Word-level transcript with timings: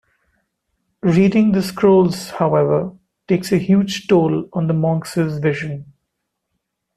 Reading 1.03 1.51
the 1.51 1.61
Scrolls, 1.61 2.31
however, 2.31 2.93
takes 3.27 3.51
a 3.51 3.59
huge 3.59 4.07
toll 4.07 4.49
on 4.51 4.65
the 4.65 4.73
monks' 4.73 5.13
vision. 5.13 5.93